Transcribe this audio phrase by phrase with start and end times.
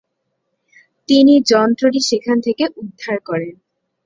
[1.09, 3.55] তিনি যন্ত্রটি সেখান থেকে উদ্ধার করেন।